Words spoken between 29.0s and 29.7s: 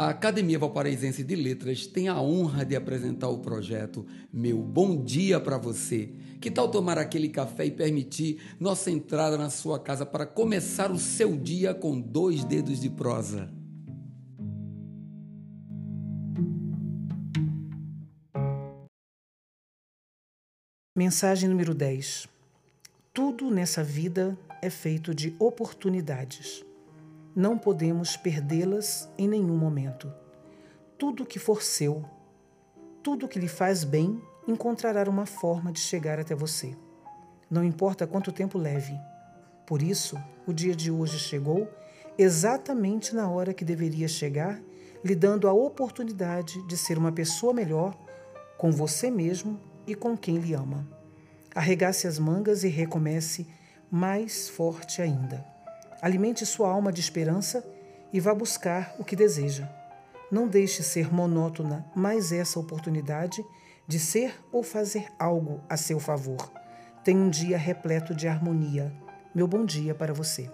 em nenhum